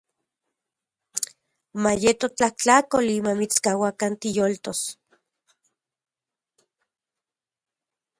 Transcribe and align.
Mayeto 1.83 2.27
tlajtlakoli 2.37 3.15
mamitskauakan 3.25 4.13
tiyoltos. 4.19 4.81